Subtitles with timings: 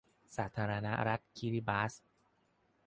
[0.35, 1.93] สาธารณรัฐคิริบาส